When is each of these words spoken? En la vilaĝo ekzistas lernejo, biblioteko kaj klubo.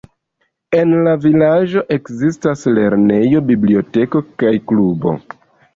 En 0.77 0.93
la 1.07 1.13
vilaĝo 1.25 1.83
ekzistas 1.97 2.67
lernejo, 2.79 3.47
biblioteko 3.53 4.27
kaj 4.43 4.57
klubo. 4.73 5.19